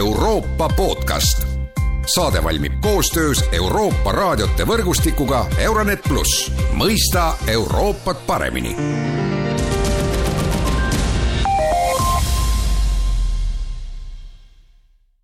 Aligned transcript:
Euroopa 0.00 0.68
podcast. 0.76 1.46
saade 2.14 2.44
valmib 2.44 2.72
koostöös 2.80 3.44
Euroopa 3.52 4.12
raadiote 4.12 4.64
võrgustikuga 4.64 5.44
Euronet 5.58 6.00
pluss, 6.08 6.52
mõista 6.72 7.34
Euroopat 7.46 8.26
paremini 8.26 8.76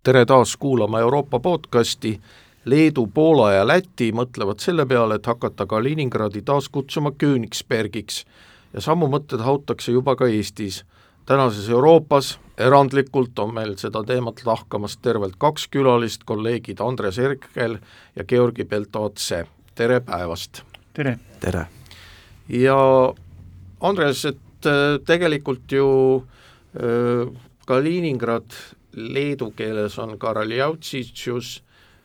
tere 0.03 0.25
taas 0.25 0.57
kuulama 0.57 0.99
Euroopa 0.99 1.39
podcasti. 1.39 2.21
Leedu, 2.65 3.07
Poola 3.07 3.51
ja 3.53 3.67
Läti 3.67 4.11
mõtlevad 4.11 4.61
selle 4.61 4.85
peale, 4.85 5.15
et 5.15 5.25
hakata 5.25 5.65
Kaliningradi 5.65 6.41
taas 6.41 6.69
kutsuma 6.69 7.11
Königsbergiks 7.11 8.25
ja 8.73 8.81
samu 8.81 9.09
mõtteid 9.09 9.41
hautakse 9.41 9.91
juba 9.91 10.15
ka 10.15 10.27
Eestis. 10.27 10.85
tänases 11.25 11.69
Euroopas 11.69 12.39
erandlikult 12.57 13.39
on 13.39 13.53
meil 13.53 13.75
seda 13.77 14.03
teemat 14.07 14.41
lahkamas 14.45 14.97
tervelt 14.97 15.37
kaks 15.37 15.67
külalist, 15.73 16.25
kolleegid 16.25 16.81
Andres 16.81 17.19
Herkel 17.21 17.77
ja 18.15 18.25
Georgi 18.25 18.65
Beltotse, 18.65 19.45
tere 19.75 19.99
päevast! 20.01 20.63
tere! 20.93 21.17
tere! 21.39 21.67
ja 22.49 22.79
Andres, 23.79 24.25
et 24.25 24.65
äh, 24.65 24.97
tegelikult 25.05 25.71
ju 25.71 25.87
äh, 26.73 27.29
Kaliningrad 27.67 28.55
leedu 28.97 29.51
keeles 29.51 29.99
on 29.99 30.17
Karaljautsitšus 30.17 31.61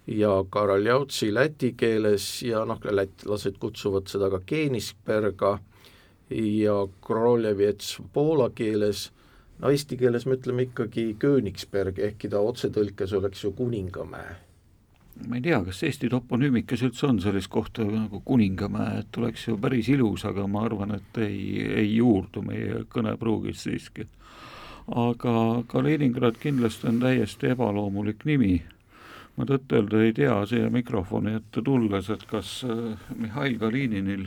ja 0.06 0.44
Karaljautsi 0.50 1.34
läti 1.34 1.72
keeles 1.77 2.42
ja 2.42 2.64
noh, 2.66 2.80
lätlased 2.82 3.56
kutsuvad 3.62 4.10
seda 4.10 4.28
ka 4.30 4.42
Kenisberga 4.46 5.58
ja 6.32 6.77
Kroljevets 7.06 7.98
poola 8.12 8.50
keeles, 8.55 9.10
no 9.62 9.70
eesti 9.70 9.96
keeles 9.96 10.26
me 10.26 10.38
ütleme 10.38 10.68
ikkagi 10.68 11.12
Königsberg, 11.22 11.98
ehkki 12.10 12.30
ta 12.32 12.40
otsetõlkes 12.42 13.14
oleks 13.18 13.44
ju 13.44 13.52
Kuningamäe. 13.56 14.38
ma 15.28 15.36
ei 15.36 15.42
tea, 15.44 15.60
kas 15.64 15.82
Eesti 15.86 16.08
toponüümikas 16.10 16.82
üldse 16.82 17.06
on 17.06 17.20
sellist 17.20 17.50
kohta 17.52 17.84
nagu 17.84 18.20
Kuningamäe, 18.24 19.02
et 19.04 19.19
oleks 19.20 19.46
ju 19.48 19.58
päris 19.60 19.88
ilus, 19.92 20.24
aga 20.24 20.46
ma 20.46 20.64
arvan, 20.66 20.96
et 20.96 21.22
ei, 21.22 21.62
ei 21.84 21.94
juurdu 21.94 22.42
meie 22.42 22.84
kõnepruugis 22.91 23.64
siiski 23.69 24.08
aga 24.91 25.62
Kaliningrad 25.69 26.38
kindlasti 26.42 26.88
on 26.88 27.00
täiesti 27.00 27.52
ebaloomulik 27.54 28.24
nimi. 28.24 28.62
ma 29.36 29.47
tõtt-öelda 29.48 30.02
ei 30.04 30.12
tea 30.12 30.34
siia 30.44 30.69
mikrofoni 30.70 31.38
ette 31.38 31.62
tulles, 31.64 32.10
et 32.12 32.24
kas 32.28 32.64
äh, 32.69 32.98
Mihhail 33.16 33.56
Kalininil 33.58 34.26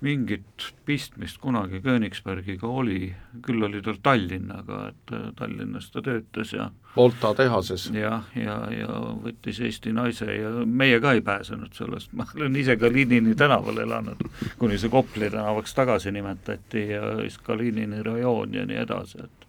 mingit 0.00 0.66
pistmist 0.86 1.40
kunagi 1.42 1.80
Königsbergiga 1.82 2.66
oli, 2.66 3.08
küll 3.42 3.64
oli 3.66 3.80
tal 3.82 3.98
Tallinnaga, 4.02 4.82
et 4.92 5.14
äh, 5.14 5.24
Tallinnas 5.38 5.90
ta 5.90 6.02
töötas 6.02 6.52
ja 6.52 6.70
Volta 6.96 7.34
tehases. 7.34 7.90
jah, 7.94 8.24
ja, 8.34 8.42
ja, 8.44 8.58
ja 8.74 9.00
võttis 9.24 9.60
Eesti 9.64 9.92
naise 9.92 10.30
ja 10.34 10.52
meie 10.66 11.00
ka 11.00 11.12
ei 11.16 11.22
pääsenud 11.24 11.74
sellest, 11.74 12.12
ma 12.12 12.26
olen 12.36 12.56
ise 12.56 12.76
Kalinini 12.76 13.34
tänaval 13.34 13.82
elanud, 13.84 14.22
kuni 14.58 14.78
see 14.78 14.90
Kopli 14.92 15.30
tänavaks 15.30 15.74
tagasi 15.74 16.12
nimetati 16.14 16.88
ja 16.94 17.16
siis 17.20 17.38
Kalinini 17.38 18.02
rajoon 18.02 18.54
ja 18.54 18.66
nii 18.66 18.82
edasi, 18.86 19.24
et 19.24 19.46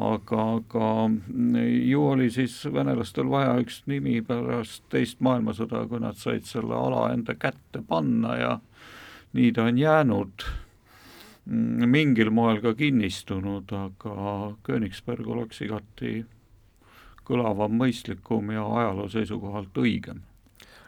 aga, 0.00 0.42
aga 0.58 1.10
ju 1.86 2.06
oli 2.10 2.30
siis 2.30 2.58
venelastel 2.72 3.30
vaja 3.30 3.56
üks 3.62 3.82
nimi 3.86 4.20
pärast 4.26 4.84
teist 4.92 5.22
maailmasõda, 5.24 5.86
kui 5.88 6.02
nad 6.02 6.18
said 6.20 6.44
selle 6.48 6.74
ala 6.76 7.10
enda 7.14 7.36
kätte 7.38 7.82
panna 7.88 8.36
ja 8.36 8.56
nii 9.32 9.50
ta 9.52 9.66
on 9.66 9.78
jäänud 9.78 10.46
mingil 11.86 12.30
moel 12.34 12.60
ka 12.62 12.74
kinnistunud, 12.74 13.70
aga 13.70 14.30
Königsberg 14.66 15.28
oleks 15.30 15.60
igati 15.62 16.24
kõlavam, 17.26 17.74
mõistlikum 17.80 18.50
ja 18.54 18.64
ajaloo 18.66 19.08
seisukohalt 19.10 19.78
õigem. 19.82 20.22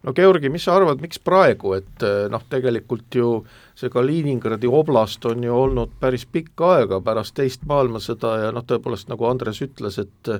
No 0.06 0.14
Georgi, 0.14 0.50
mis 0.50 0.62
sa 0.62 0.76
arvad, 0.78 1.00
miks 1.02 1.18
praegu, 1.18 1.72
et 1.74 2.04
eh, 2.06 2.28
noh, 2.30 2.42
tegelikult 2.50 3.16
ju 3.18 3.30
see 3.78 3.90
Kaliningradi 3.90 4.70
oblast 4.70 5.26
on 5.26 5.42
ju 5.42 5.54
olnud 5.54 5.96
päris 5.98 6.24
pikka 6.30 6.70
aega 6.76 7.00
pärast 7.02 7.34
teist 7.38 7.66
maailmasõda 7.66 8.34
ja 8.44 8.52
noh, 8.54 8.66
tõepoolest 8.66 9.10
nagu 9.10 9.26
Andres 9.26 9.62
ütles, 9.66 9.98
et 9.98 10.32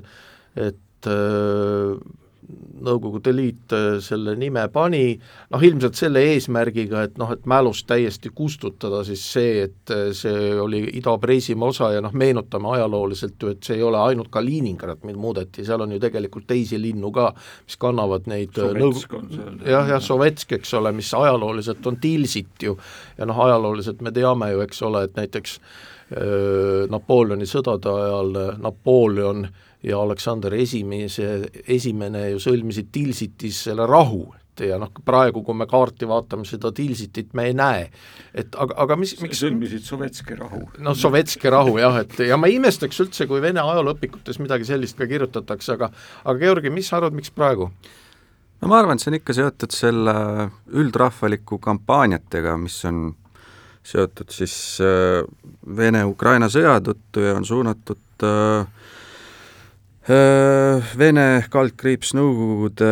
et 0.59 1.07
äh, 1.11 1.99
Nõukogude 2.79 3.33
Liit 3.35 3.73
äh, 3.75 3.97
selle 4.01 4.33
nime 4.39 4.61
pani, 4.71 5.17
noh 5.51 5.63
ilmselt 5.65 5.97
selle 5.99 6.21
eesmärgiga, 6.31 7.03
et 7.09 7.17
noh, 7.19 7.33
et 7.35 7.43
mälust 7.49 7.85
täiesti 7.89 8.31
kustutada 8.35 9.01
siis 9.07 9.25
see, 9.33 9.65
et 9.67 9.93
äh, 9.93 10.07
see 10.15 10.53
oli 10.59 10.81
Ida-Preisimaa 11.01 11.73
osa 11.73 11.91
ja 11.97 12.03
noh, 12.05 12.15
meenutame 12.15 12.71
ajalooliselt 12.77 13.43
ju, 13.43 13.51
et 13.51 13.67
see 13.67 13.77
ei 13.77 13.85
ole 13.85 13.99
ainult 13.99 14.31
Kaliningrad, 14.31 15.03
mida 15.03 15.19
muudeti, 15.19 15.67
seal 15.67 15.83
on 15.83 15.93
ju 15.97 15.99
tegelikult 16.01 16.47
teisi 16.49 16.79
linnu 16.79 17.11
ka, 17.15 17.29
mis 17.67 17.79
kannavad 17.81 18.31
neid 18.31 18.55
äh, 18.55 18.71
Sovetsk 18.71 19.19
on 19.19 19.29
seal. 19.35 19.61
jah, 19.75 19.93
jah, 19.95 20.03
Sovetsk, 20.09 20.57
eks 20.61 20.73
ole, 20.79 20.95
mis 20.95 21.13
ajalooliselt 21.19 21.91
on 21.91 21.99
Tilsit 21.99 22.67
ju, 22.69 22.79
ja 23.19 23.27
noh, 23.29 23.45
ajalooliselt 23.49 24.01
me 24.01 24.15
teame 24.15 24.53
ju, 24.55 24.63
eks 24.65 24.85
ole, 24.87 25.05
et 25.09 25.17
näiteks 25.19 25.59
Napoleoni 26.89 27.45
sõdade 27.45 27.91
ajal 27.93 28.31
Napoleon 28.63 29.43
äh, 29.45 29.65
ja 29.83 29.99
Aleksander 29.99 30.53
Esimese, 30.59 31.29
esimene 31.67 32.29
ju 32.33 32.41
sõlmisid 32.43 32.89
Tilsitis 32.91 33.61
selle 33.69 33.85
rahu, 33.87 34.25
et 34.35 34.65
ja 34.67 34.79
noh, 34.81 34.91
praegu, 35.05 35.43
kui 35.45 35.55
me 35.55 35.67
kaarti 35.69 36.07
vaatame, 36.09 36.47
seda 36.47 36.71
Tilsitit 36.75 37.31
me 37.37 37.47
ei 37.49 37.55
näe. 37.55 37.85
et 38.33 38.55
aga, 38.59 38.75
aga 38.83 38.97
mis, 38.99 39.15
miks 39.21 39.39
sõlmisid 39.43 39.85
Sovetski 39.87 40.35
rahu. 40.39 40.65
no 40.83 40.95
Sovetski 40.95 41.49
rahu 41.49 41.77
jah, 41.79 42.01
et 42.03 42.19
ja 42.27 42.37
ma 42.37 42.51
imestaks 42.51 42.99
üldse, 43.05 43.27
kui 43.27 43.41
Vene 43.41 43.63
ajalooõpikutes 43.63 44.41
midagi 44.43 44.67
sellist 44.67 44.97
ka 44.97 45.07
kirjutatakse, 45.07 45.77
aga 45.77 45.91
aga 46.25 46.37
Georgi, 46.39 46.73
mis 46.73 46.91
sa 46.91 46.99
arvad, 46.99 47.15
miks 47.15 47.31
praegu? 47.31 47.71
no 48.59 48.67
ma 48.67 48.81
arvan, 48.81 48.99
et 48.99 49.05
see 49.05 49.13
on 49.13 49.21
ikka 49.21 49.37
seotud 49.37 49.71
selle 49.71 50.17
üldrahvaliku 50.75 51.61
kampaaniatega, 51.63 52.57
mis 52.59 52.83
on 52.89 53.13
seotud 53.89 54.29
siis 54.35 54.53
äh, 54.83 55.23
Vene-Ukraina 55.77 56.51
sõja 56.51 56.75
tõttu 56.83 57.23
ja 57.23 57.39
on 57.39 57.47
suunatud 57.47 58.03
Äh, 58.23 58.65
Vene 60.09 61.25
kaldkriips 61.53 62.15
Nõukogude 62.17 62.87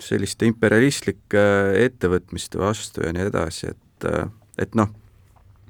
selliste 0.00 0.46
imperialistlike 0.48 1.42
ettevõtmiste 1.82 2.56
vastu 2.56 3.04
ja 3.04 3.12
nii 3.12 3.26
edasi, 3.28 3.74
et, 3.74 4.06
et 4.56 4.72
noh, 4.78 4.88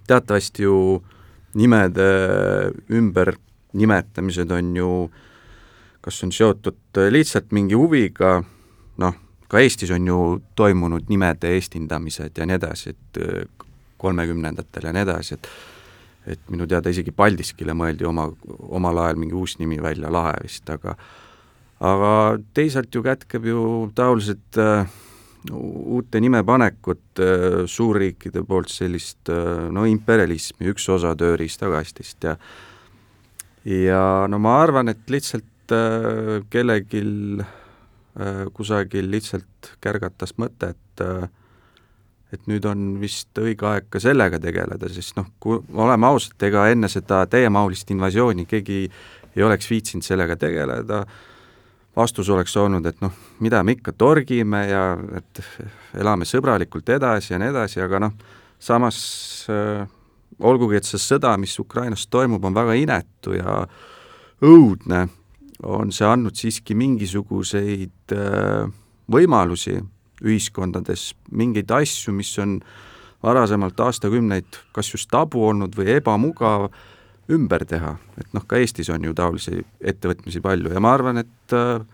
teatavasti 0.06 0.62
ju 0.62 0.76
nimede 1.58 2.06
ümbernimetamised 2.94 4.54
on 4.54 4.70
ju 4.78 4.92
kas 6.02 6.22
on 6.22 6.32
seotud 6.34 7.02
lihtsalt 7.10 7.50
mingi 7.50 7.74
huviga, 7.78 8.38
noh, 9.02 9.18
ka 9.50 9.60
Eestis 9.62 9.90
on 9.94 10.06
ju 10.06 10.20
toimunud 10.54 11.10
nimede 11.10 11.52
eestindamised 11.56 12.38
ja 12.38 12.46
nii 12.46 12.58
edasi, 12.58 12.94
et 12.94 13.22
kolmekümnendatel 14.02 14.88
ja 14.88 14.94
nii 14.94 15.06
edasi, 15.06 15.38
et 15.38 15.50
et 16.26 16.40
minu 16.50 16.66
teada 16.70 16.92
isegi 16.92 17.14
Paldiskile 17.14 17.74
mõeldi 17.74 18.06
oma, 18.06 18.28
omal 18.70 19.00
ajal 19.04 19.20
mingi 19.20 19.34
uus 19.38 19.56
nimi 19.58 19.80
välja, 19.82 20.10
Lahe 20.12 20.36
vist, 20.44 20.68
aga 20.70 20.96
aga 21.82 22.12
teisalt 22.54 22.94
ju 22.94 23.02
kätkeb 23.02 23.46
ju 23.50 23.62
taolised 23.94 24.58
äh, 24.62 24.86
uute 25.50 26.20
nimepanekut 26.22 27.18
äh, 27.18 27.64
suurriikide 27.66 28.44
poolt 28.46 28.70
sellist 28.70 29.30
äh, 29.32 29.66
no 29.74 29.86
imperialismi, 29.90 30.70
üks 30.70 30.86
osa 30.94 31.16
tööriistakastist 31.18 32.28
ja 32.28 32.36
ja 33.66 34.02
no 34.30 34.38
ma 34.42 34.60
arvan, 34.62 34.92
et 34.92 35.10
lihtsalt 35.10 35.74
äh, 35.74 36.40
kellelgi 36.50 37.02
äh, 37.42 38.44
kusagil 38.54 39.10
lihtsalt 39.10 39.74
kärgatas 39.82 40.36
mõte, 40.38 40.72
et 40.76 41.04
äh, 41.04 41.28
et 42.32 42.46
nüüd 42.48 42.64
on 42.68 42.94
vist 43.00 43.36
õige 43.38 43.66
aeg 43.68 43.90
ka 43.92 44.00
sellega 44.00 44.40
tegeleda, 44.40 44.88
sest 44.92 45.18
noh, 45.18 45.28
kui 45.42 45.60
oleme 45.72 46.08
ausad, 46.08 46.38
ega 46.42 46.68
enne 46.72 46.88
seda 46.92 47.22
täiemahulist 47.30 47.90
invasiooni 47.92 48.46
keegi 48.48 48.86
ei 49.36 49.44
oleks 49.44 49.68
viitsinud 49.70 50.04
sellega 50.04 50.36
tegeleda, 50.40 51.02
vastus 51.96 52.28
oleks 52.32 52.56
olnud, 52.56 52.86
et 52.88 53.00
noh, 53.04 53.12
mida 53.44 53.62
me 53.64 53.76
ikka 53.76 53.92
torgime 53.96 54.62
ja 54.68 54.84
et 55.18 55.42
elame 56.00 56.28
sõbralikult 56.28 56.88
edasi 56.94 57.34
ja 57.34 57.40
nii 57.40 57.52
edasi, 57.52 57.82
aga 57.84 58.00
noh, 58.06 58.14
samas 58.62 58.98
äh, 59.52 59.84
olgugi, 60.40 60.78
et 60.80 60.88
see 60.88 61.00
sõda, 61.00 61.34
mis 61.40 61.58
Ukrainas 61.60 62.06
toimub, 62.10 62.44
on 62.44 62.56
väga 62.56 62.76
inetu 62.80 63.36
ja 63.36 63.62
õudne, 64.42 65.06
on 65.62 65.92
see 65.94 66.08
andnud 66.08 66.36
siiski 66.38 66.74
mingisuguseid 66.78 68.16
äh, 68.16 68.70
võimalusi 69.12 69.76
ühiskondades 70.22 71.12
mingeid 71.30 71.70
asju, 71.70 72.14
mis 72.16 72.32
on 72.42 72.58
varasemalt 73.22 73.80
aastakümneid 73.80 74.58
kas 74.74 74.90
just 74.94 75.10
tabu 75.10 75.44
olnud 75.48 75.76
või 75.78 75.92
ebamugav, 75.96 76.70
ümber 77.32 77.64
teha, 77.68 77.94
et 78.18 78.32
noh, 78.34 78.44
ka 78.46 78.58
Eestis 78.58 78.90
on 78.90 79.04
ju 79.06 79.14
taolisi 79.16 79.62
ettevõtmisi 79.80 80.42
palju 80.42 80.72
ja 80.74 80.82
ma 80.82 80.94
arvan, 80.96 81.22
et 81.22 81.54
äh, 81.56 81.84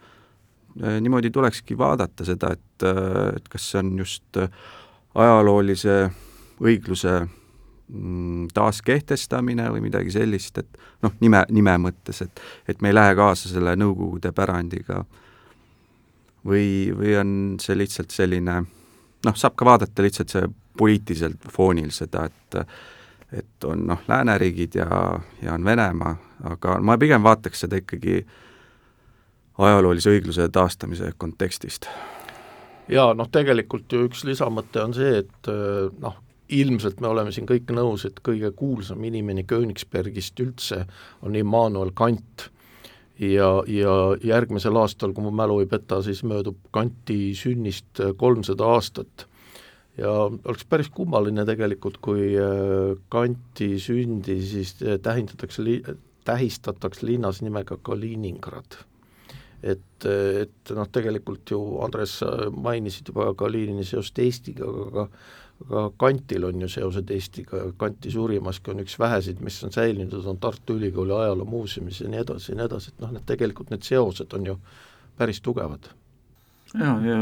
niimoodi 1.00 1.30
tulekski 1.30 1.76
vaadata 1.78 2.24
seda, 2.26 2.54
et 2.56 2.86
äh,, 2.86 3.36
et 3.36 3.48
kas 3.52 3.70
see 3.70 3.82
on 3.82 3.92
just 4.00 4.40
äh, 4.40 4.48
ajaloolise 5.18 5.98
õigluse 6.64 7.14
mm, 7.22 8.48
taaskehtestamine 8.54 9.68
või 9.74 9.84
midagi 9.84 10.12
sellist, 10.16 10.58
et 10.58 10.80
noh, 11.04 11.14
nime, 11.20 11.44
nime 11.54 11.76
mõttes, 11.88 12.22
et 12.24 12.42
et 12.68 12.82
me 12.82 12.92
ei 12.92 12.96
lähe 12.96 13.14
kaasa 13.18 13.52
selle 13.52 13.76
Nõukogude 13.76 14.32
pärandiga 14.32 15.04
või, 16.48 16.68
või 16.96 17.14
on 17.20 17.32
see 17.62 17.76
lihtsalt 17.78 18.14
selline 18.14 18.62
noh, 19.24 19.36
saab 19.36 19.56
ka 19.58 19.66
vaadata 19.68 20.04
lihtsalt 20.04 20.34
see 20.34 20.50
poliitiliselt 20.78 21.50
foonil 21.52 21.90
seda, 21.94 22.28
et 22.28 22.62
et 23.28 23.64
on 23.68 23.82
noh, 23.90 23.98
lääneriigid 24.08 24.78
ja, 24.78 24.86
ja 25.42 25.52
on 25.52 25.64
Venemaa, 25.64 26.14
aga 26.48 26.78
ma 26.80 26.94
pigem 26.96 27.20
vaataks 27.20 27.66
seda 27.66 27.76
ikkagi 27.76 28.22
ajaloolise 29.58 30.14
õigluse 30.14 30.46
taastamise 30.48 31.10
kontekstist. 31.18 31.90
jaa, 32.88 33.12
noh 33.14 33.28
tegelikult 33.28 33.92
ju 33.92 34.06
üks 34.08 34.24
lisamõte 34.24 34.80
on 34.80 34.96
see, 34.96 35.18
et 35.20 35.50
noh, 36.00 36.16
ilmselt 36.48 37.02
me 37.04 37.10
oleme 37.10 37.32
siin 37.34 37.44
kõik 37.48 37.68
nõus, 37.76 38.06
et 38.08 38.22
kõige 38.24 38.48
kuulsam 38.56 39.04
inimene 39.04 39.44
Königsbergist 39.44 40.40
üldse 40.40 40.86
on 41.20 41.36
Immanuel 41.36 41.92
Kant 41.92 42.48
ja, 43.18 43.48
ja 43.66 43.94
järgmisel 44.24 44.76
aastal, 44.78 45.12
kui 45.14 45.24
mu 45.26 45.32
mälu 45.34 45.60
ei 45.62 45.70
peta, 45.70 46.00
siis 46.02 46.22
möödub 46.26 46.58
Kanti 46.74 47.34
sünnist 47.38 48.02
kolmsada 48.16 48.68
aastat. 48.74 49.26
ja 49.98 50.10
oleks 50.30 50.64
päris 50.70 50.90
kummaline 50.94 51.44
tegelikult, 51.46 51.98
kui 51.98 52.30
äh, 52.38 52.94
Kanti 53.10 53.78
sündi 53.82 54.40
siis 54.46 54.76
äh, 54.82 55.00
tähendatakse 55.02 55.64
li-, 55.64 55.82
tähistatakse 56.24 57.06
linnas 57.06 57.42
nimega 57.42 57.78
Kaliningrad. 57.82 58.78
Et, 59.62 60.06
et 60.06 60.72
noh, 60.76 60.88
tegelikult 60.92 61.50
ju 61.50 61.58
Andres, 61.84 62.20
mainisid 62.54 63.10
juba 63.10 63.32
Kalinini 63.38 63.84
seost 63.86 64.18
Eestiga, 64.22 64.68
aga 64.68 65.08
aga 65.66 65.90
Kantil 65.98 66.44
on 66.44 66.60
ju 66.60 66.68
seosed 66.70 67.10
Eestiga, 67.10 67.62
Kanti 67.76 68.10
suurimaski 68.14 68.70
on 68.70 68.82
üks 68.84 68.98
väheseid, 68.98 69.40
mis 69.42 69.58
on 69.66 69.72
säilinud, 69.74 70.14
on 70.26 70.38
Tartu 70.38 70.76
Ülikooli 70.78 71.14
ajaloomuuseumis 71.16 72.00
ja 72.00 72.10
nii 72.12 72.20
edasi 72.22 72.52
ja 72.52 72.58
nii 72.60 72.66
edasi, 72.68 72.92
et 72.92 73.02
noh, 73.02 73.14
need 73.14 73.26
tegelikult 73.26 73.72
need 73.74 73.86
seosed 73.86 74.36
on 74.38 74.46
ju 74.46 74.54
päris 75.18 75.40
tugevad. 75.42 75.90
ja, 76.74 76.94
ja 77.02 77.18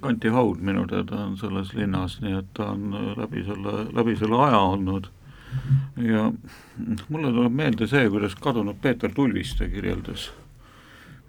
Kanti 0.00 0.34
haud 0.34 0.58
minu 0.64 0.86
teada 0.90 1.24
on 1.28 1.38
selles 1.38 1.74
linnas, 1.76 2.18
nii 2.24 2.38
et 2.40 2.52
ta 2.58 2.72
on 2.74 2.90
läbi 3.16 3.44
selle, 3.46 3.86
läbi 3.94 4.16
selle 4.18 4.42
aja 4.48 4.58
olnud 4.58 5.10
ja 6.00 6.30
mulle 7.08 7.32
tuleb 7.34 7.54
meelde 7.54 7.86
see, 7.90 8.08
kuidas 8.10 8.34
kadunud 8.34 8.78
Peeter 8.82 9.12
Tulviste 9.14 9.68
kirjeldas 9.68 10.30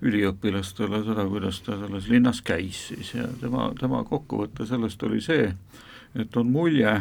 üliõpilastele 0.02 1.04
seda, 1.06 1.26
kuidas 1.30 1.62
ta 1.66 1.78
selles 1.80 2.08
linnas 2.10 2.42
käis 2.46 2.88
siis. 2.90 3.14
Ja 3.16 3.28
tema, 3.42 3.70
tema 3.80 4.04
kokkuvõte 4.08 4.66
sellest 4.70 5.04
oli 5.06 5.22
see, 5.22 5.52
et 6.18 6.38
on 6.38 6.50
mulje, 6.52 6.96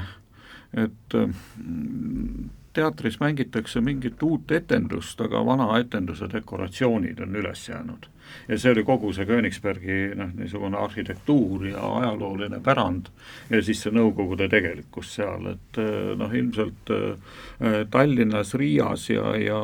et 0.76 1.17
mm, 1.17 2.50
teatris 2.72 3.19
mängitakse 3.20 3.81
mingit 3.81 4.22
uut 4.22 4.52
etendust, 4.55 5.20
aga 5.20 5.43
vana 5.46 5.67
etenduse 5.81 6.28
dekoratsioonid 6.32 7.20
on 7.20 7.37
üles 7.43 7.69
jäänud. 7.69 8.06
ja 8.49 8.58
see 8.58 8.70
oli 8.70 8.84
kogu 8.87 9.08
see 9.12 9.26
Königsbergi 9.26 9.94
noh, 10.14 10.28
niisugune 10.38 10.78
arhitektuur 10.78 11.64
ja 11.67 11.81
ajalooline 11.99 12.61
pärand 12.62 13.08
ja 13.50 13.58
siis 13.62 13.82
see 13.82 13.90
Nõukogude 13.90 14.46
tegelikkus 14.49 15.17
seal, 15.17 15.49
et 15.50 15.81
eh, 15.82 16.12
noh, 16.19 16.31
ilmselt 16.31 16.93
eh, 16.94 17.81
Tallinnas, 17.90 18.55
Riias 18.55 19.08
ja, 19.11 19.34
ja 19.34 19.58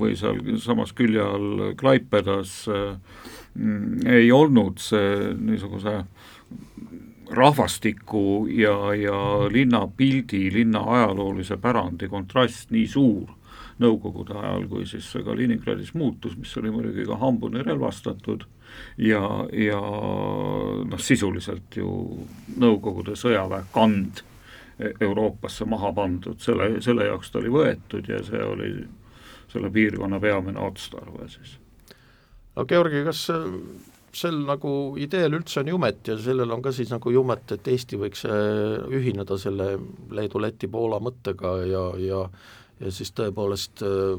või 0.00 0.16
seal 0.16 0.40
samas 0.64 0.96
külje 0.96 1.20
all 1.20 1.74
Klaipedas 1.76 2.62
mm, 2.70 4.06
ei 4.08 4.32
olnud 4.32 4.80
see 4.80 5.34
niisuguse 5.36 5.98
rahvastiku 7.30 8.46
ja, 8.50 8.94
ja 8.94 9.18
linnapildi, 9.50 10.50
linna 10.52 10.84
ajaloolise 10.86 11.56
pärandi 11.56 12.08
kontrast 12.08 12.70
nii 12.70 12.86
suur 12.88 13.34
Nõukogude 13.76 14.32
ajal, 14.32 14.62
kui 14.70 14.86
siis 14.88 15.04
Kaliningradis 15.24 15.90
muutus, 15.92 16.32
mis 16.40 16.54
oli 16.56 16.70
muidugi 16.72 17.04
ka 17.04 17.18
hambuni 17.20 17.60
relvastatud 17.60 18.46
ja, 18.96 19.20
ja 19.52 19.80
noh, 20.88 21.02
sisuliselt 21.02 21.76
ju 21.76 21.90
Nõukogude 22.56 23.18
sõjaväe 23.20 23.66
kand 23.74 24.22
Euroopasse 24.78 25.64
maha 25.68 25.92
pandud, 25.96 26.40
selle, 26.40 26.80
selle 26.84 27.10
jaoks 27.10 27.30
ta 27.32 27.40
oli 27.42 27.52
võetud 27.52 28.08
ja 28.08 28.22
see 28.24 28.40
oli 28.44 28.70
selle 29.52 29.70
piirkonna 29.72 30.20
peamine 30.20 30.60
otstarve 30.60 31.28
siis. 31.32 31.58
no 32.56 32.64
Georgi, 32.64 33.04
kas 33.04 33.26
sel 34.16 34.38
nagu 34.48 34.70
ideel 35.00 35.36
üldse 35.38 35.60
on 35.62 35.70
jumet 35.74 36.08
ja 36.08 36.16
sellel 36.20 36.54
on 36.54 36.62
ka 36.64 36.72
siis 36.74 36.90
nagu 36.92 37.12
jumet, 37.12 37.52
et 37.56 37.68
Eesti 37.72 37.98
võiks 38.00 38.24
äh, 38.28 38.86
ühineda 38.96 39.38
selle 39.40 39.74
Leedu, 40.16 40.40
Läti, 40.42 40.70
Poola 40.72 41.00
mõttega 41.02 41.58
ja, 41.68 41.88
ja 42.00 42.22
ja 42.80 42.92
siis 42.92 43.12
tõepoolest 43.16 43.80
äh, 43.86 44.18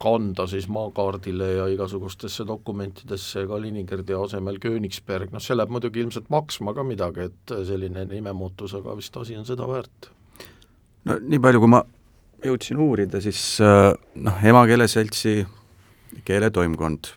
kanda 0.00 0.46
siis 0.48 0.68
maakaardile 0.72 1.48
ja 1.54 1.66
igasugustesse 1.72 2.44
dokumentidesse 2.48 3.46
Kaliningradi 3.48 4.16
asemel 4.16 4.60
Königsberg, 4.60 5.32
noh 5.32 5.42
see 5.42 5.56
läheb 5.56 5.72
muidugi 5.72 6.02
ilmselt 6.04 6.28
maksma 6.32 6.74
ka 6.76 6.84
midagi, 6.86 7.30
et 7.30 7.54
selline 7.68 8.04
nimemuutus, 8.10 8.76
aga 8.76 8.96
vist 8.98 9.16
asi 9.16 9.36
on 9.36 9.48
seda 9.48 9.68
väärt. 9.68 10.10
no 11.08 11.18
nii 11.20 11.42
palju, 11.42 11.62
kui 11.64 11.72
ma 11.72 11.82
jõudsin 12.44 12.80
uurida, 12.82 13.20
siis 13.24 13.42
äh, 13.64 13.92
noh, 14.20 14.42
emakeeleseltsi 14.52 15.38
keeletoimkond 16.24 17.12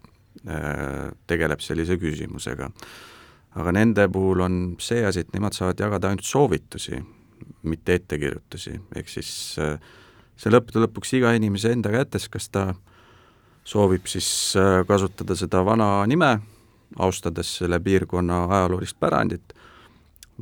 tegeleb 1.28 1.60
sellise 1.60 1.98
küsimusega. 2.00 2.70
aga 3.60 3.72
nende 3.74 4.06
puhul 4.14 4.44
on 4.46 4.58
see 4.80 5.02
asi, 5.06 5.24
et 5.26 5.34
nemad 5.34 5.56
saavad 5.58 5.80
jagada 5.81 6.08
ainult 6.08 6.24
soovitusi, 6.24 7.00
mitte 7.64 7.96
ettekirjutusi, 7.98 8.76
ehk 8.96 9.10
siis 9.10 9.31
äh, 9.60 9.80
see 10.38 10.54
lõppude 10.54 10.86
lõpuks 10.86 11.16
iga 11.18 11.34
inimese 11.36 11.74
enda 11.74 11.92
kätes, 11.92 12.30
kas 12.30 12.48
ta 12.54 12.68
soovib 13.68 14.08
siis 14.08 14.30
äh, 14.60 14.84
kasutada 14.88 15.36
seda 15.36 15.64
vana 15.66 15.90
nime, 16.08 16.36
austades 17.02 17.58
selle 17.60 17.81
piirkonna 17.84 18.46
ajaloolist 18.46 19.00
pärandit, 19.02 19.56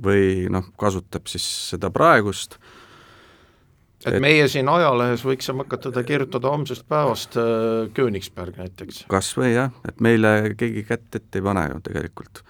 või 0.04 0.46
noh, 0.54 0.68
kasutab 0.78 1.32
siis 1.32 1.48
seda 1.72 1.90
praegust 1.90 2.60
äh, 2.60 2.77
et, 4.06 4.14
et 4.14 4.22
meie 4.22 4.46
siin 4.52 4.70
ajalehes 4.70 5.24
võiksime 5.26 5.66
hakata 5.66 6.04
kirjutada 6.06 6.52
homsest 6.54 6.86
päevast 6.90 7.38
äh, 7.40 7.90
Königsberg 7.98 8.60
näiteks. 8.62 9.06
kas 9.12 9.34
või 9.38 9.54
jah, 9.56 9.74
et 9.88 10.02
meile 10.04 10.54
keegi 10.58 10.86
kätt 10.88 11.20
ette 11.20 11.42
ei 11.42 11.46
pane 11.46 11.68
ju 11.72 11.82
tegelikult. 11.90 12.44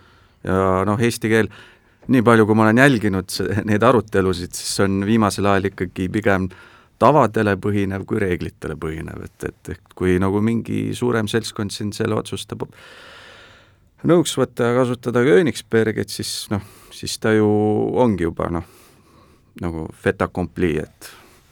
ja 0.44 0.84
noh, 0.88 1.02
eesti 1.02 1.32
keel, 1.32 1.52
nii 2.08 2.24
palju, 2.24 2.48
kui 2.48 2.58
ma 2.58 2.68
olen 2.68 2.84
jälginud 2.84 3.38
neid 3.70 3.84
arutelusid, 3.84 4.56
siis 4.56 4.80
on 4.86 5.04
viimasel 5.08 5.48
ajal 5.50 5.72
ikkagi 5.72 6.10
pigem 6.14 6.50
tavadele 7.00 7.54
põhinev 7.62 8.08
kui 8.10 8.22
reeglitele 8.22 8.78
põhinev, 8.80 9.28
et, 9.28 9.52
et, 9.52 9.76
et 9.76 9.94
kui 9.96 10.18
nagu 10.22 10.42
mingi 10.42 10.90
suurem 10.98 11.30
seltskond 11.30 11.74
siin 11.74 11.94
selle 11.94 12.18
otsustab 12.18 12.66
nõuks 14.08 14.34
võtta 14.38 14.72
ja 14.72 14.78
kasutada 14.78 15.24
Königsbergit, 15.26 16.12
siis 16.14 16.48
noh, 16.54 16.66
siis 16.94 17.18
ta 17.22 17.34
ju 17.36 17.48
ongi 18.02 18.26
juba 18.28 18.50
noh, 18.54 18.66
nagu 19.62 19.88
fait 19.98 20.22
accompli, 20.22 20.76
et 20.82 21.10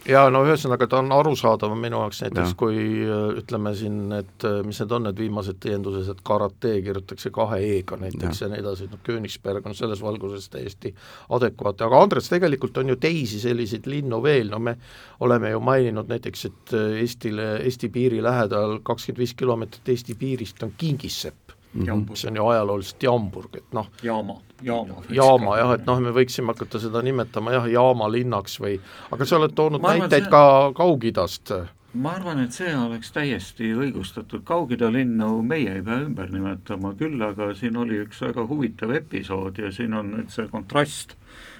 jaa, 0.09 0.29
no 0.33 0.41
ühesõnaga 0.45 0.87
ta 0.89 0.99
on 1.01 1.11
arusaadav 1.15 1.73
minu 1.79 1.99
jaoks 2.03 2.21
näiteks, 2.25 2.53
kui 2.59 2.77
äh, 3.05 3.23
ütleme 3.41 3.73
siin, 3.77 3.99
et 4.17 4.45
äh, 4.47 4.59
mis 4.65 4.79
need 4.81 4.93
on, 4.97 5.07
need 5.07 5.19
viimased 5.19 5.59
täiendused, 5.63 6.09
et 6.11 6.21
karate 6.25 6.75
kirjutatakse 6.85 7.31
kahe 7.35 7.59
E-ga 7.77 7.99
näiteks 8.01 8.41
ja, 8.41 8.47
ja 8.47 8.51
nii 8.53 8.63
edasi, 8.63 8.89
noh 8.91 9.01
Königsberg 9.05 9.65
on 9.65 9.77
selles 9.77 10.03
valguses 10.05 10.47
täiesti 10.53 10.93
adekvaatne, 11.37 11.87
aga 11.87 12.03
Andres, 12.05 12.29
tegelikult 12.31 12.77
on 12.81 12.93
ju 12.93 12.99
teisi 13.01 13.41
selliseid 13.43 13.89
linnu 13.89 14.21
veel, 14.25 14.51
no 14.53 14.61
me 14.61 14.77
oleme 15.25 15.53
ju 15.55 15.63
maininud 15.63 16.11
näiteks, 16.11 16.45
et 16.51 16.77
äh, 16.77 17.01
Eestile, 17.05 17.55
Eesti 17.65 17.89
piiri 17.93 18.21
lähedal 18.23 18.79
kakskümmend 18.85 19.23
viis 19.23 19.35
kilomeetrit 19.37 19.95
Eesti 19.95 20.17
piirist 20.19 20.63
on 20.63 20.73
Kingissepp 20.77 21.54
mis 21.75 22.25
on 22.25 22.35
ju 22.35 22.47
ajalooliselt 22.47 23.03
Jamburg, 23.03 23.55
et 23.55 23.73
noh. 23.75 23.87
Jaama, 24.03 24.37
jaama. 24.63 25.01
jaama 25.09 25.57
jah, 25.59 25.73
et 25.75 25.87
noh, 25.87 26.01
me 26.03 26.13
võiksime 26.15 26.53
hakata 26.53 26.79
seda 26.79 27.01
nimetama 27.05 27.55
jah, 27.57 27.67
jaama 27.71 28.09
linnaks 28.11 28.59
või 28.63 28.77
aga 29.11 29.27
sa 29.27 29.39
oled 29.39 29.55
toonud 29.57 29.83
ma 29.83 29.95
näiteid 29.99 30.27
see... 30.27 30.31
ka 30.31 30.71
Kaug-Idast. 30.77 31.53
ma 31.95 32.15
arvan, 32.15 32.43
et 32.43 32.55
see 32.55 32.71
oleks 32.75 33.11
täiesti 33.15 33.73
õigustatud, 33.75 34.45
Kaug-Ida 34.47 34.91
linnu 34.91 35.41
meie 35.43 35.77
ei 35.79 35.83
pea 35.83 35.99
ümber 36.05 36.31
nimetama, 36.31 36.93
küll 36.99 37.21
aga 37.23 37.51
siin 37.55 37.77
oli 37.77 38.01
üks 38.05 38.23
väga 38.23 38.47
huvitav 38.47 38.95
episood 38.95 39.59
ja 39.59 39.71
siin 39.75 39.93
on 39.93 40.13
nüüd 40.15 40.31
see 40.33 40.47
kontrast, 40.51 41.17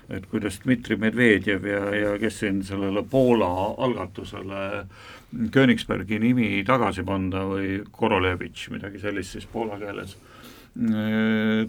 et 0.10 0.26
kuidas 0.30 0.60
Dmitri 0.64 1.00
Medvedjev 1.02 1.66
ja, 1.66 1.84
ja 1.96 2.16
kes 2.22 2.40
siin 2.44 2.64
sellele 2.64 3.02
Poola 3.10 3.50
algatusele 3.82 4.64
äh, 4.80 4.88
Königsbergi 5.52 6.20
nimi 6.22 6.48
tagasi 6.68 7.04
panna 7.06 7.44
või 7.50 7.80
Korolevitš, 7.92 8.70
midagi 8.72 9.02
sellist 9.02 9.36
siis 9.36 9.48
poola 9.52 9.78
keeles, 9.82 10.16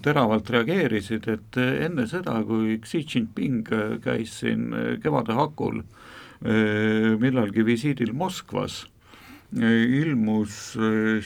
teravalt 0.02 0.50
reageerisid, 0.50 1.28
et 1.30 1.58
enne 1.62 2.06
seda, 2.10 2.40
kui 2.46 2.76
Xi 2.82 3.02
Jinping 3.04 3.70
käis 4.04 4.40
siin 4.42 4.68
kevade 5.02 5.36
hakul 5.36 5.80
millalgi 7.22 7.64
visiidil 7.66 8.12
Moskvas, 8.14 8.84
ilmus 9.56 10.76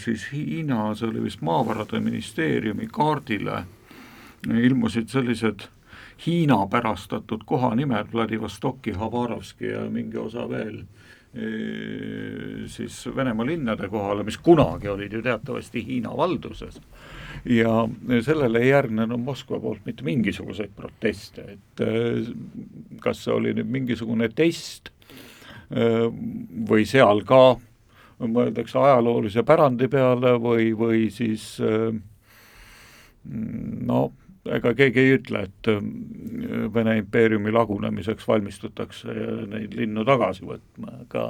siis 0.00 0.26
Hiina, 0.30 0.92
see 0.94 1.08
oli 1.08 1.24
vist 1.24 1.40
maavarade 1.44 2.00
ministeeriumi 2.04 2.88
kaardile, 2.92 3.64
ilmusid 4.48 5.10
sellised 5.12 5.66
Hiina 6.26 6.66
pärastatud 6.70 7.46
kohanimed, 7.48 8.12
Vladivostoki, 8.12 8.92
Habarovski 8.92 9.70
ja 9.70 9.86
mingi 9.90 10.18
osa 10.20 10.48
veel, 10.48 10.82
siis 12.68 12.98
Venemaa 13.16 13.46
linnade 13.46 13.88
kohale, 13.88 14.24
mis 14.26 14.36
kunagi 14.36 14.88
olid 14.92 15.12
ju 15.12 15.22
teatavasti 15.24 15.84
Hiina 15.86 16.12
valduses. 16.16 16.80
Ja 17.44 17.88
sellele 18.26 18.60
ei 18.60 18.68
järgnenud 18.68 19.22
Moskva 19.24 19.60
poolt 19.62 19.86
mitte 19.86 20.04
mingisuguseid 20.04 20.74
proteste, 20.76 21.56
et 21.56 21.84
kas 23.00 23.24
see 23.24 23.32
oli 23.32 23.54
nüüd 23.56 23.70
mingisugune 23.70 24.28
test 24.36 24.92
või 25.70 26.84
seal 26.84 27.24
ka 27.24 27.56
mõeldakse 28.20 28.76
ajaloolise 28.76 29.42
pärandi 29.48 29.88
peale 29.88 30.34
või, 30.42 30.74
või 30.76 31.06
siis 31.14 31.54
no 33.24 34.10
ega 34.48 34.72
keegi 34.74 35.02
ei 35.02 35.12
ütle, 35.18 35.44
et 35.48 35.70
Vene 36.74 36.96
impeeriumi 37.00 37.52
lagunemiseks 37.52 38.26
valmistutakse 38.28 39.12
neid 39.50 39.74
linnu 39.76 40.04
tagasi 40.08 40.46
võtma, 40.48 40.94
aga 41.04 41.26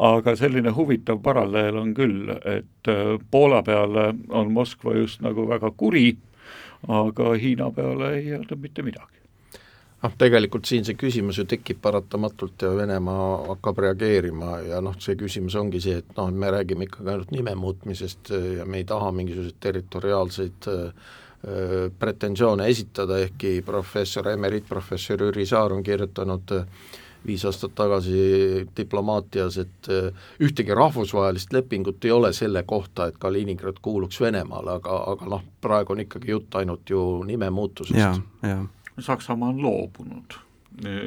aga 0.00 0.34
selline 0.38 0.72
huvitav 0.72 1.20
paralleel 1.22 1.76
on 1.76 1.94
küll, 1.94 2.30
et 2.46 2.92
Poola 3.30 3.62
peale 3.66 4.10
on 4.28 4.52
Moskva 4.54 4.94
just 4.96 5.20
nagu 5.24 5.48
väga 5.50 5.72
kuri, 5.76 6.14
aga 6.88 7.32
Hiina 7.36 7.70
peale 7.74 8.14
ei 8.16 8.30
öelda 8.38 8.56
mitte 8.56 8.86
midagi. 8.86 9.20
Noh, 10.00 10.12
tegelikult 10.16 10.64
siin 10.64 10.86
see 10.88 10.96
küsimus 10.96 11.36
ju 11.36 11.44
tekib 11.44 11.82
paratamatult 11.84 12.62
ja 12.64 12.70
Venemaa 12.72 13.50
hakkab 13.50 13.82
reageerima 13.84 14.54
ja 14.64 14.78
noh, 14.80 14.94
see 14.96 15.18
küsimus 15.20 15.58
ongi 15.60 15.82
see, 15.84 15.98
et 16.00 16.14
noh, 16.16 16.30
me 16.32 16.48
räägime 16.54 16.86
ikkagi 16.86 17.10
ainult 17.12 17.34
nime 17.34 17.52
muutmisest 17.60 18.32
ja 18.56 18.64
me 18.64 18.80
ei 18.80 18.86
taha 18.88 19.10
mingisuguseid 19.12 19.58
territoriaalseid 19.60 20.70
äh, 20.72 21.10
pretensioone 21.98 22.66
esitada, 22.68 23.18
ehkki 23.24 23.62
professor, 23.64 24.28
emeriitprofessor 24.28 25.22
Jüri 25.24 25.46
Saar 25.48 25.72
on 25.72 25.82
kirjutanud 25.82 26.52
viis 27.26 27.44
aastat 27.48 27.72
tagasi 27.76 28.66
diplomaatias, 28.76 29.56
et 29.60 29.88
ühtegi 30.40 30.76
rahvusvahelist 30.76 31.52
lepingut 31.52 32.04
ei 32.04 32.12
ole 32.12 32.32
selle 32.36 32.62
kohta, 32.68 33.08
et 33.08 33.16
Kaliningrad 33.20 33.80
kuuluks 33.80 34.20
Venemaale, 34.20 34.76
aga, 34.80 35.00
aga 35.14 35.32
noh, 35.32 35.48
praegu 35.64 35.96
on 35.96 36.04
ikkagi 36.04 36.32
jutt 36.32 36.60
ainult 36.60 36.92
ju 36.92 37.02
nimemuutusest. 37.28 38.30
Saksamaa 39.00 39.48
on 39.48 39.62
loobunud 39.62 40.40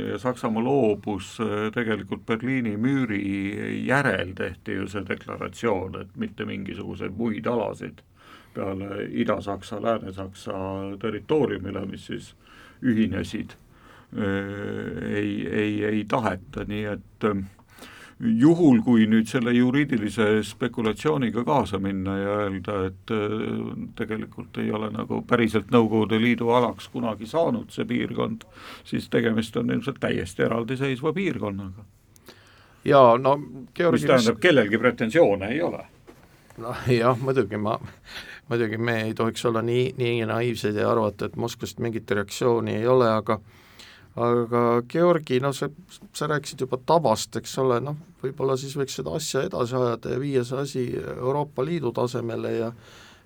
ja 0.10 0.20
Saksamaa 0.20 0.64
loobus 0.64 1.38
äh, 1.40 1.72
tegelikult 1.74 2.26
Berliini 2.26 2.78
müüri 2.78 3.86
järel 3.88 4.34
tehti 4.38 4.78
ju 4.78 4.88
see 4.88 5.06
deklaratsioon, 5.08 6.02
et 6.02 6.18
mitte 6.20 6.46
mingisuguseid 6.46 7.16
muid 7.18 7.48
alasid 7.48 8.04
peale 8.54 9.08
Ida-Saksa, 9.10 9.82
Lääne-Saksa 9.82 10.54
territooriumile, 11.02 11.86
mis 11.90 12.06
siis 12.12 12.34
ühinesid, 12.84 13.56
äh, 14.18 15.16
ei, 15.16 15.36
ei, 15.48 15.76
ei 15.86 16.06
taheta, 16.10 16.66
nii 16.68 16.86
et 16.94 17.30
äh, 17.30 17.44
juhul, 18.20 18.82
kui 18.86 19.06
nüüd 19.10 19.28
selle 19.30 19.54
juriidilise 19.56 20.28
spekulatsiooniga 20.48 21.44
kaasa 21.48 21.80
minna 21.82 22.18
ja 22.18 22.36
öelda, 22.46 22.78
et 22.90 23.14
äh, 23.14 23.56
tegelikult 23.98 24.58
ei 24.62 24.72
ole 24.72 24.92
nagu 24.94 25.22
päriselt 25.28 25.72
Nõukogude 25.74 26.20
Liidu 26.22 26.52
alaks 26.54 26.88
kunagi 26.94 27.28
saanud 27.30 27.74
see 27.74 27.88
piirkond, 27.90 28.46
siis 28.88 29.10
tegemist 29.12 29.58
on 29.58 29.74
ilmselt 29.74 30.00
täiesti 30.04 30.46
eraldiseisva 30.48 31.14
piirkonnaga. 31.14 31.86
jaa, 32.86 33.18
no 33.18 33.38
Georgi 33.76 34.02
mis 34.02 34.08
tähendab, 34.08 34.40
kellelgi 34.40 34.78
pretensioone 34.78 35.52
ei 35.56 35.62
ole. 35.62 35.84
noh 36.64 36.88
jah, 36.88 37.18
muidugi 37.20 37.58
ma, 37.58 37.80
muidugi 38.50 38.78
me 38.78 39.02
ei 39.08 39.14
tohiks 39.18 39.46
olla 39.46 39.62
nii, 39.62 39.94
nii 39.98 40.26
naiivsed 40.30 40.76
ja 40.76 40.90
arvata, 40.92 41.26
et 41.26 41.36
Moskvast 41.40 41.80
mingit 41.80 42.12
reaktsiooni 42.12 42.76
ei 42.82 42.88
ole, 42.88 43.10
aga 43.12 43.40
aga 44.16 44.84
Georgi, 44.90 45.40
no 45.42 45.50
sa, 45.58 45.70
sa 46.14 46.28
rääkisid 46.30 46.62
juba 46.66 46.78
tavast, 46.86 47.36
eks 47.40 47.56
ole, 47.64 47.80
noh, 47.82 47.98
võib-olla 48.22 48.58
siis 48.60 48.76
võiks 48.78 49.00
seda 49.00 49.16
asja 49.18 49.42
edasi 49.48 49.78
ajada 49.80 50.14
ja 50.14 50.20
viia 50.22 50.44
see 50.46 50.60
asi 50.62 50.84
Euroopa 51.16 51.66
Liidu 51.66 51.92
tasemele 51.96 52.52
ja 52.60 52.70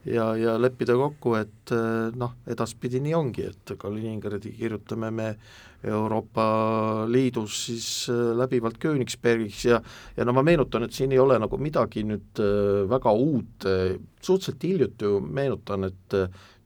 ja, 0.07 0.31
ja 0.39 0.57
leppida 0.59 0.95
kokku, 0.97 1.35
et 1.39 1.73
noh, 2.17 2.35
edaspidi 2.49 3.01
nii 3.03 3.15
ongi, 3.17 3.47
et 3.51 3.73
Kaliningradi 3.79 4.53
kirjutame 4.57 5.11
me 5.11 5.29
Euroopa 5.87 7.05
Liidus 7.11 7.59
siis 7.67 7.87
läbivalt 8.09 8.79
Königsbergiks 8.81 9.65
ja 9.67 9.81
ja 10.17 10.25
no 10.25 10.33
ma 10.33 10.43
meenutan, 10.43 10.87
et 10.87 10.95
siin 10.95 11.13
ei 11.13 11.21
ole 11.21 11.37
nagu 11.39 11.59
midagi 11.61 12.01
nüüd 12.07 12.41
väga 12.89 13.13
uut, 13.13 13.67
suhteliselt 14.21 14.63
hiljuti 14.65 15.05
ju 15.05 15.19
meenutan, 15.21 15.85
et 15.91 16.17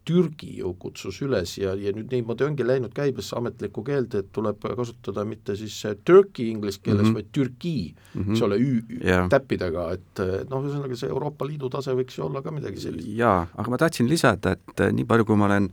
Türgi 0.07 0.55
ju 0.57 0.71
kutsus 0.81 1.19
üles 1.21 1.53
ja, 1.59 1.75
ja 1.77 1.91
nüüd 1.93 2.09
niimoodi 2.09 2.45
ongi 2.47 2.65
läinud 2.65 2.93
käibesse 2.95 3.35
ametlikku 3.37 3.83
keelde, 3.85 4.23
et 4.23 4.31
tuleb 4.33 4.63
kasutada 4.77 5.25
mitte 5.27 5.53
siis 5.59 5.75
Turkey 6.05 6.49
inglise 6.49 6.81
keeles 6.81 7.03
mm, 7.03 7.11
-hmm. 7.11 7.19
vaid 7.19 7.29
Türgi 7.31 7.93
mm, 7.93 8.21
-hmm. 8.21 8.31
eks 8.31 8.41
ole, 8.41 8.57
ü 8.57 8.81
yeah. 9.05 9.29
täppidega, 9.29 9.91
et 9.93 10.23
noh, 10.49 10.65
ühesõnaga 10.65 10.97
see 10.97 11.09
Euroopa 11.09 11.45
Liidu 11.45 11.69
tase 11.69 11.93
võiks 11.93 12.17
ju 12.17 12.25
olla 12.25 12.41
ka 12.41 12.51
midagi 12.51 12.81
sellist. 12.81 13.07
jaa, 13.07 13.47
aga 13.53 13.69
ma 13.69 13.77
tahtsin 13.77 14.09
lisada, 14.09 14.51
et 14.57 14.85
nii 14.91 15.05
palju, 15.05 15.25
kui 15.25 15.37
ma 15.37 15.45
olen 15.45 15.69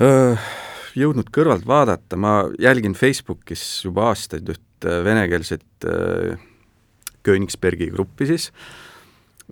öö, 0.00 0.34
jõudnud 0.94 1.30
kõrvalt 1.30 1.66
vaadata, 1.66 2.16
ma 2.16 2.50
jälgin 2.58 2.94
Facebookis 2.94 3.84
juba 3.84 4.10
aastaid 4.10 4.48
üht 4.48 4.88
venekeelset 5.04 5.86
Königsbergi 7.24 7.88
gruppi 7.94 8.26
siis, 8.26 8.50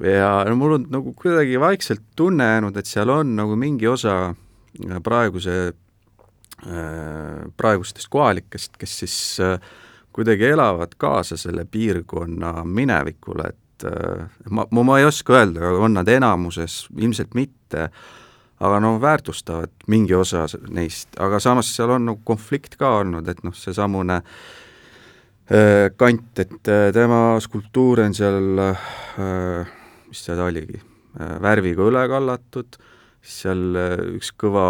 ja 0.01 0.45
no 0.49 0.57
mul 0.57 0.77
on 0.79 0.87
nagu 0.91 1.13
kuidagi 1.19 1.61
vaikselt 1.61 2.03
tunne 2.17 2.45
jäänud, 2.45 2.77
et 2.77 2.89
seal 2.89 3.11
on 3.13 3.37
nagu 3.37 3.57
mingi 3.57 3.89
osa 3.89 4.17
äh, 4.33 5.01
praeguse, 5.05 5.73
äh, 6.67 7.43
praegustest 7.57 8.09
kohalikest, 8.11 8.77
kes 8.81 8.99
siis 9.03 9.17
äh, 9.41 9.59
kuidagi 10.13 10.53
elavad 10.53 10.97
kaasa 10.97 11.37
selle 11.37 11.65
piirkonna 11.65 12.65
minevikule, 12.65 13.49
et 13.49 13.87
ma, 14.51 14.67
ma 14.71 14.99
ei 15.01 15.07
oska 15.09 15.41
öelda, 15.41 15.73
on 15.75 15.97
nad 15.97 16.09
enamuses, 16.09 16.87
ilmselt 16.97 17.33
mitte, 17.35 17.89
aga 18.63 18.81
no 18.81 18.93
väärtustavad 19.01 19.73
mingi 19.91 20.15
osa 20.15 20.45
neist, 20.71 21.09
aga 21.19 21.41
samas 21.41 21.73
seal 21.75 21.91
on 21.97 22.05
nagu 22.13 22.21
konflikt 22.25 22.77
ka 22.79 22.99
olnud, 23.01 23.27
et 23.29 23.41
noh, 23.43 23.57
seesamune 23.57 24.21
kant, 25.99 26.39
et 26.39 26.71
tema 26.95 27.23
skulptuur 27.43 28.05
on 28.05 28.15
seal 28.15 28.61
äh, 28.63 29.73
mis 30.12 30.26
seal 30.26 30.42
oligi, 30.45 30.81
äh, 31.16 31.37
värviga 31.40 31.88
üle 31.88 32.04
kallatud, 32.11 32.76
seal 33.25 33.78
äh, 33.81 33.97
üks 34.19 34.33
kõva, 34.37 34.66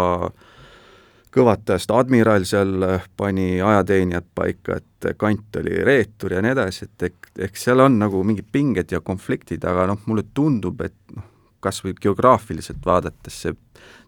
kõvatajast 1.33 1.91
admiral 1.91 2.47
seal 2.47 2.87
äh, 2.87 3.09
pani 3.19 3.57
ajateenijad 3.59 4.29
paika, 4.35 4.79
et 4.79 5.11
kant 5.19 5.59
oli 5.59 5.81
reetur 5.83 6.37
ja 6.37 6.43
nii 6.43 6.53
edasi, 6.55 6.87
et 6.87 7.07
ehk, 7.09 7.31
ehk 7.49 7.59
seal 7.59 7.83
on 7.83 7.99
nagu 7.99 8.23
mingid 8.23 8.47
pinged 8.55 8.95
ja 8.95 9.03
konfliktid, 9.03 9.65
aga 9.67 9.89
noh, 9.91 9.99
mulle 10.07 10.23
tundub, 10.33 10.79
et 10.87 10.95
noh, 11.15 11.27
kas 11.63 11.83
või 11.83 11.95
geograafiliselt 11.99 12.83
vaadates 12.85 13.41
see, 13.45 13.55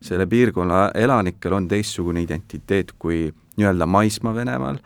selle 0.03 0.27
piirkonna 0.27 0.89
elanikel 0.95 1.55
on 1.55 1.67
teistsugune 1.71 2.23
identiteet 2.23 2.95
kui 2.99 3.27
nii-öelda 3.55 3.87
maismaa 3.87 4.35
Venemaal, 4.35 4.79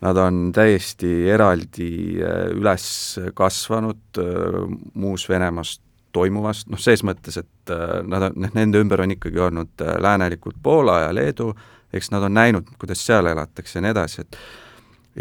Nad 0.00 0.16
on 0.16 0.48
täiesti 0.56 1.28
eraldi 1.28 1.90
äh, 2.24 2.46
üles 2.56 2.84
kasvanud 3.36 4.20
äh, 4.20 4.62
muus 4.94 5.26
Venemaast 5.28 5.82
toimuvast, 6.16 6.70
noh 6.72 6.80
ses 6.80 7.04
mõttes, 7.06 7.36
et 7.38 7.72
äh, 7.74 8.00
nad 8.08 8.30
on, 8.30 8.38
noh 8.40 8.56
nende 8.56 8.80
ümber 8.80 9.04
on 9.04 9.12
ikkagi 9.14 9.42
olnud 9.44 9.84
läänelikult 10.00 10.56
Poola 10.62 11.02
ja 11.04 11.12
Leedu, 11.14 11.52
eks 11.92 12.10
nad 12.14 12.24
on 12.26 12.34
näinud, 12.34 12.72
kuidas 12.80 13.04
seal 13.04 13.28
elatakse 13.28 13.78
ja 13.78 13.84
nii 13.84 13.92
edasi, 13.92 14.24
et 14.24 14.40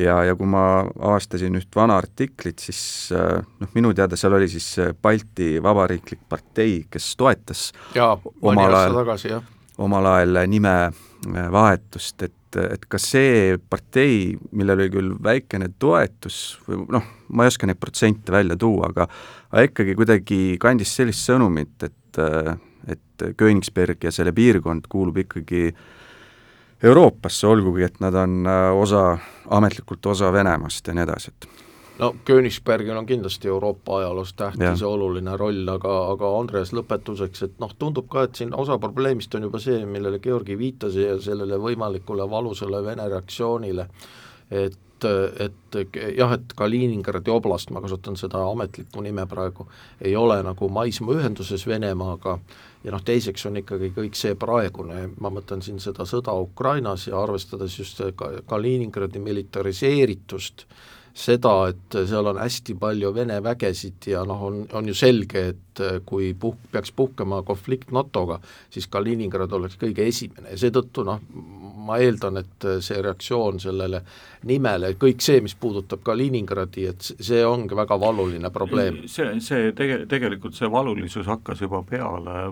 ja, 0.06 0.16
ja 0.24 0.40
kui 0.40 0.48
ma 0.48 0.64
avastasin 0.88 1.60
üht 1.60 1.76
vana 1.76 2.00
artiklit, 2.00 2.64
siis 2.64 2.82
noh, 3.12 3.76
minu 3.76 3.92
teada 3.98 4.18
seal 4.18 4.38
oli 4.40 4.48
siis 4.48 4.72
Balti 5.02 5.58
Vabariiklik 5.64 6.24
Partei, 6.30 6.86
kes 6.90 7.12
toetas 7.20 7.70
jaa, 8.00 8.16
mõni 8.16 8.64
aasta 8.64 8.96
tagasi, 9.02 9.34
jah. 9.36 9.56
omal 9.78 10.08
ajal 10.16 10.46
nimevahetust, 10.56 12.22
et 12.24 12.34
et, 12.39 12.39
et 12.58 12.86
kas 12.90 13.06
see 13.14 13.58
partei, 13.70 14.34
millel 14.58 14.80
oli 14.80 14.90
küll 14.94 15.14
väikene 15.24 15.70
toetus 15.80 16.58
või 16.68 16.82
noh, 16.96 17.06
ma 17.30 17.46
ei 17.46 17.54
oska 17.54 17.70
neid 17.70 17.80
protsente 17.82 18.34
välja 18.34 18.58
tuua, 18.60 18.90
aga 18.90 19.08
aga 19.52 19.66
ikkagi 19.68 19.96
kuidagi 19.98 20.40
kandis 20.62 20.96
sellist 20.98 21.26
sõnumit, 21.30 21.78
et, 21.86 22.22
et 22.90 23.26
Königsberg 23.38 24.04
ja 24.04 24.14
selle 24.16 24.34
piirkond 24.36 24.90
kuulub 24.90 25.18
ikkagi 25.26 25.70
Euroopasse, 26.84 27.48
olgugi 27.48 27.84
et 27.90 27.98
nad 28.00 28.16
on 28.16 28.46
osa, 28.80 29.18
ametlikult 29.52 30.06
osa 30.14 30.32
Venemaast 30.34 30.88
ja 30.88 30.96
nii 30.96 31.04
edasi, 31.04 31.34
et 31.34 31.69
no 32.00 32.16
Königsbergil 32.26 32.98
on 32.98 33.06
kindlasti 33.06 33.48
Euroopa 33.48 33.98
ajaloos 34.00 34.34
tähtis 34.34 34.82
ja 34.82 34.88
oluline 34.88 35.38
roll, 35.38 35.68
aga, 35.68 35.96
aga 36.14 36.34
Andres, 36.40 36.74
lõpetuseks, 36.74 37.46
et 37.46 37.58
noh, 37.60 37.74
tundub 37.80 38.10
ka, 38.12 38.26
et 38.28 38.40
siin 38.40 38.54
osa 38.56 38.80
probleemist 38.80 39.36
on 39.36 39.48
juba 39.50 39.62
see, 39.64 39.86
millele 39.86 40.20
Georgi 40.24 40.58
viitas 40.58 40.96
ja 40.96 41.18
sellele 41.22 41.60
võimalikule 41.60 42.30
valusale 42.30 42.84
Vene 42.86 43.10
reaktsioonile, 43.10 43.90
et 44.50 44.86
et, 45.08 45.78
jah, 46.18 46.34
et 46.36 46.54
Kaliningradi 46.56 47.32
oblast, 47.32 47.70
ma 47.72 47.82
kasutan 47.82 48.18
seda 48.20 48.42
ametlikku 48.52 49.02
nime 49.04 49.26
praegu, 49.30 49.68
ei 50.02 50.16
ole 50.16 50.42
nagu 50.44 50.70
maismaaühenduses 50.70 51.68
Venemaaga. 51.68 52.40
Ja 52.84 52.94
noh, 52.96 53.04
teiseks 53.04 53.44
on 53.50 53.60
ikkagi 53.60 53.92
kõik 53.96 54.16
see 54.16 54.38
praegune, 54.40 55.10
ma 55.20 55.32
mõtlen 55.34 55.64
siin 55.64 55.82
seda 55.84 56.06
sõda 56.08 56.36
Ukrainas 56.40 57.10
ja 57.10 57.20
arvestades 57.20 57.76
just 57.80 58.00
Kaliningradi 58.48 59.20
militariseeritust, 59.20 60.66
seda, 61.20 61.54
et 61.72 61.98
seal 62.08 62.30
on 62.32 62.40
hästi 62.40 62.76
palju 62.80 63.12
Vene 63.16 63.40
vägesid 63.44 64.10
ja 64.14 64.24
noh, 64.28 64.46
on, 64.50 64.62
on 64.78 64.88
ju 64.88 64.96
selge, 64.98 65.46
et 65.54 65.69
kui 66.06 66.34
puhk, 66.40 66.58
peaks 66.72 66.92
puhkema 66.96 67.42
konflikt 67.48 67.92
NATO-ga, 67.96 68.40
siis 68.70 68.88
Kaliningrad 68.88 69.54
oleks 69.54 69.80
kõige 69.80 70.08
esimene 70.08 70.54
ja 70.54 70.62
seetõttu 70.62 71.06
noh, 71.08 71.22
ma 71.90 71.98
eeldan, 71.98 72.38
et 72.42 72.68
see 72.86 73.02
reaktsioon 73.02 73.60
sellele 73.62 74.02
nimele, 74.50 74.94
kõik 75.00 75.24
see, 75.24 75.42
mis 75.44 75.56
puudutab 75.60 76.04
Kaliningradi, 76.06 76.86
et 76.92 77.08
see 77.10 77.42
ongi 77.46 77.76
väga 77.76 77.98
valuline 78.00 78.52
probleem. 78.54 79.02
see, 79.08 79.40
see 79.44 79.72
tege-, 79.76 80.06
tegelikult 80.10 80.56
see 80.56 80.70
valulisus 80.72 81.28
hakkas 81.28 81.64
juba 81.66 81.82
peale 81.88 82.50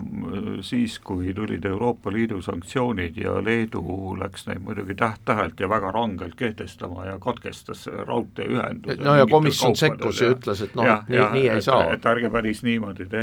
siis, 0.66 0.98
kui 0.98 1.34
tulid 1.34 1.64
Euroopa 1.64 2.12
Liidu 2.12 2.42
sanktsioonid 2.42 3.16
ja 3.16 3.38
Leedu 3.44 3.82
läks 4.20 4.46
neid 4.48 4.62
muidugi 4.64 4.96
täht-tähelt 4.98 5.60
ja 5.60 5.68
väga 5.68 5.92
rangelt 5.92 6.34
kehtestama 6.38 7.06
ja 7.06 7.18
katkestas 7.18 7.86
raudteeühenduse. 7.86 9.02
no 9.04 9.14
ja 9.14 9.26
komisjon 9.26 9.76
sekkus 9.76 10.20
ja 10.20 10.32
ütles, 10.34 10.62
et 10.64 10.74
noh, 10.78 10.90
nii, 11.08 11.24
nii 11.32 11.48
ei 11.56 11.62
saa. 11.62 11.92
et 11.94 12.06
ärge 12.06 12.30
päris 12.30 12.62
niimoodi 12.66 13.06
tehke 13.06 13.17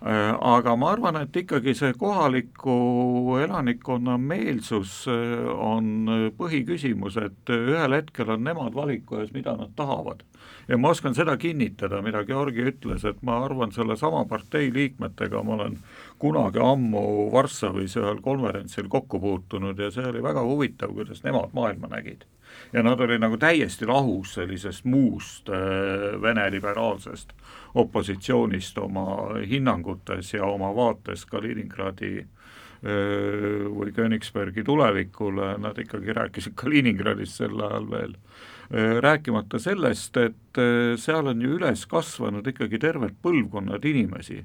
Äh, 0.00 0.32
aga 0.40 0.76
ma 0.80 0.94
arvan, 0.94 1.18
et 1.20 1.34
ikkagi 1.36 1.74
see 1.76 1.92
kohaliku 2.00 3.36
elanikkonna 3.42 4.14
meelsus 4.16 5.02
äh, 5.12 5.44
on 5.44 6.08
äh, 6.08 6.22
põhiküsimus, 6.38 7.18
et 7.20 7.52
ühel 7.52 7.98
hetkel 7.98 8.32
on 8.32 8.40
nemad 8.46 8.72
valiku 8.72 9.20
ees, 9.20 9.34
mida 9.36 9.52
nad 9.60 9.74
tahavad. 9.76 10.24
ja 10.68 10.78
ma 10.80 10.94
oskan 10.94 11.12
seda 11.14 11.36
kinnitada, 11.36 12.00
mida 12.00 12.24
Georgi 12.24 12.64
ütles, 12.72 13.04
et 13.04 13.20
ma 13.20 13.42
arvan, 13.44 13.76
sellesama 13.76 14.24
partei 14.24 14.72
liikmetega 14.72 15.42
ma 15.44 15.58
olen 15.58 15.76
kunagi 16.18 16.64
ammu 16.64 17.28
Varssavis 17.34 17.98
ühel 18.00 18.24
konverentsil 18.24 18.88
kokku 18.88 19.20
puutunud 19.20 19.78
ja 19.78 19.90
see 19.92 20.08
oli 20.08 20.24
väga 20.24 20.48
huvitav, 20.48 20.96
kuidas 20.96 21.20
nemad 21.28 21.52
maailma 21.52 21.92
nägid 21.92 22.24
ja 22.72 22.82
nad 22.82 23.00
olid 23.00 23.20
nagu 23.20 23.38
täiesti 23.40 23.86
lahus 23.86 24.34
sellisest 24.34 24.84
muust 24.84 25.48
äh, 25.48 26.20
Vene 26.22 26.50
liberaalsest 26.50 27.32
opositsioonist 27.74 28.78
oma 28.78 29.34
hinnangutes 29.46 30.34
ja 30.34 30.44
oma 30.46 30.70
vaates 30.74 31.26
Kaliningradi 31.26 32.12
äh, 32.20 33.66
või 33.74 33.92
Königsbergi 33.96 34.64
tulevikule, 34.64 35.56
nad 35.58 35.78
ikkagi 35.78 36.14
rääkisid 36.16 36.54
Kaliningradist 36.54 37.42
sel 37.42 37.58
ajal 37.58 37.90
veel, 37.90 38.16
äh, 38.70 38.96
rääkimata 39.02 39.58
sellest, 39.58 40.16
et 40.16 40.62
seal 40.98 41.30
on 41.30 41.42
ju 41.42 41.58
üles 41.58 41.84
kasvanud 41.90 42.46
ikkagi 42.46 42.78
terved 42.78 43.18
põlvkonnad 43.22 43.84
inimesi, 43.86 44.44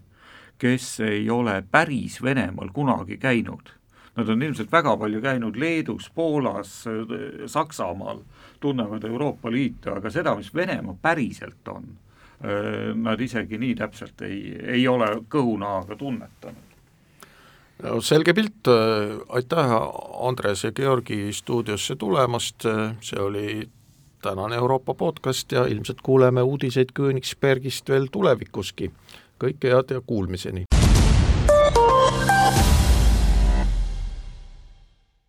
kes 0.57 0.99
ei 1.03 1.29
ole 1.29 1.59
päris 1.71 2.21
Venemaal 2.23 2.69
kunagi 2.73 3.17
käinud 3.19 3.73
Nad 4.15 4.29
on 4.29 4.43
ilmselt 4.43 4.71
väga 4.71 4.95
palju 4.97 5.19
käinud 5.21 5.57
Leedus, 5.59 6.09
Poolas, 6.15 6.85
Saksamaal, 7.51 8.21
tunnevad 8.59 9.03
Euroopa 9.03 9.51
Liitu, 9.51 9.91
aga 9.91 10.09
seda, 10.09 10.35
mis 10.39 10.53
Venemaa 10.55 10.95
päriselt 11.01 11.67
on, 11.67 11.89
nad 12.95 13.21
isegi 13.21 13.59
nii 13.59 13.75
täpselt 13.75 14.21
ei, 14.27 14.39
ei 14.77 14.87
ole 14.87 15.09
kõhunahaga 15.31 15.97
tunnetanud. 15.99 16.75
no 17.83 17.99
selge 18.01 18.33
pilt, 18.33 18.71
aitäh, 19.29 19.75
Andres 20.27 20.63
ja 20.63 20.71
Georgi 20.71 21.33
stuudiosse 21.33 21.95
tulemast, 21.95 22.67
see 23.01 23.19
oli 23.19 23.47
tänane 24.21 24.55
Euroopa 24.55 24.93
podcast 24.93 25.51
ja 25.51 25.65
ilmselt 25.65 26.01
kuuleme 26.01 26.41
uudiseid 26.41 26.93
Königsbergist 26.93 27.89
veel 27.89 28.07
tulevikuski. 28.11 28.91
kõike 29.43 29.67
head 29.67 29.91
ja 29.91 30.01
kuulmiseni! 30.01 30.65